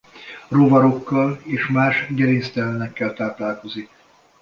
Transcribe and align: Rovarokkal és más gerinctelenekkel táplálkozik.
Rovarokkal 0.51 1.39
és 1.43 1.67
más 1.67 2.07
gerinctelenekkel 2.09 3.13
táplálkozik. 3.13 3.89